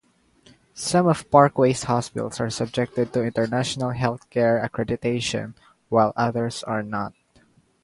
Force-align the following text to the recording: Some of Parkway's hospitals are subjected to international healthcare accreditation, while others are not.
Some 0.73 1.05
of 1.05 1.29
Parkway's 1.29 1.83
hospitals 1.83 2.39
are 2.39 2.49
subjected 2.49 3.13
to 3.13 3.23
international 3.23 3.91
healthcare 3.91 4.67
accreditation, 4.67 5.53
while 5.89 6.11
others 6.15 6.63
are 6.63 6.81
not. 6.81 7.13